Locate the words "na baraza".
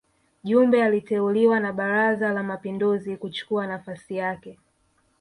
1.59-2.31